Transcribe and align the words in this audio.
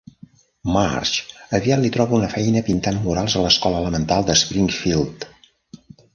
Marge 0.75 1.25
aviat 1.57 1.83
li 1.83 1.91
troba 1.97 2.17
una 2.21 2.31
feina 2.31 2.65
pintant 2.71 2.99
murals 3.05 3.37
a 3.41 3.45
l'escola 3.45 3.83
elemental 3.83 4.27
de 4.33 4.39
Springfield. 4.43 5.31